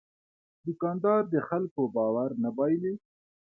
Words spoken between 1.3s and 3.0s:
د خلکو باور نه بایلي.